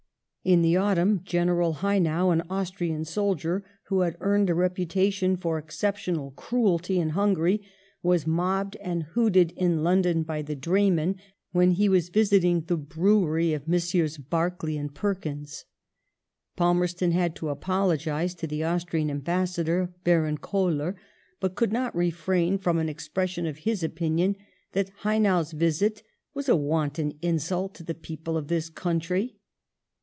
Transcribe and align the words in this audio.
In 0.43 0.63
the 0.63 0.75
autumn 0.75 1.19
Greneral 1.23 1.75
Haynau, 1.81 2.31
an 2.33 2.41
Austrian 2.49 3.05
soldier 3.05 3.63
who 3.89 3.99
had 3.99 4.17
earned 4.21 4.49
a 4.49 4.55
reputation 4.55 5.37
for 5.37 5.59
exceptional 5.59 6.31
cruelty 6.31 6.99
in 6.99 7.09
Hungary, 7.11 7.61
was 8.01 8.25
mobbed 8.25 8.75
and 8.77 9.03
hooted 9.13 9.51
in 9.51 9.83
London 9.83 10.23
by 10.23 10.41
the 10.41 10.55
draymen 10.55 11.17
when 11.51 11.73
he 11.73 11.87
was 11.87 12.09
visiting 12.09 12.61
the 12.61 12.75
brewery 12.75 13.53
of 13.53 13.65
Messi 13.65 14.03
s. 14.03 14.17
Barclay 14.17 14.77
and 14.77 14.95
Perkins. 14.95 15.65
Palmerston 16.55 17.11
had 17.11 17.35
to 17.35 17.49
apologize 17.49 18.33
to 18.33 18.47
the 18.47 18.63
Austrian 18.63 19.11
Ambassador, 19.11 19.93
Baron 20.03 20.39
Koller, 20.39 20.95
but 21.39 21.53
could 21.53 21.71
not 21.71 21.95
refrain 21.95 22.57
from 22.57 22.79
an 22.79 22.89
expression 22.89 23.45
of 23.45 23.57
his 23.59 23.83
opinion 23.83 24.35
that 24.71 24.89
Haynau's 25.03 25.51
visit 25.51 26.01
was" 26.33 26.49
a 26.49 26.55
wanton 26.55 27.13
insult 27.21 27.75
to 27.75 27.83
the 27.83 27.93
people 27.93 28.35
of 28.37 28.47
this 28.47 28.71
country 28.71 29.35